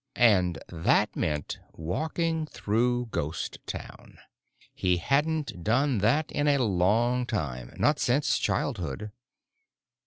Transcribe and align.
And 0.15 0.57
that 0.69 1.15
meant 1.15 1.59
walking 1.73 2.47
through 2.47 3.09
Ghost 3.11 3.59
Town. 3.67 4.17
He 4.73 4.97
hadn't 4.97 5.63
done 5.63 5.99
that 5.99 6.31
in 6.31 6.47
a 6.47 6.57
long 6.65 7.27
time, 7.27 7.75
not 7.77 7.99
since 7.99 8.39
childhood. 8.39 9.11